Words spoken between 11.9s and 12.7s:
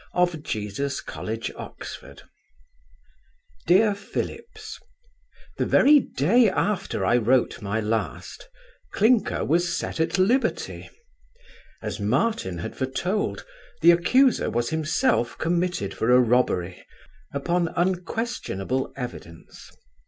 Martin